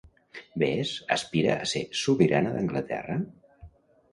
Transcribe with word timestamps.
Bess 0.61 0.93
aspira 1.17 1.51
a 1.57 1.67
ser 1.73 1.83
sobirana 2.05 2.55
d'Anglaterra? 2.57 3.19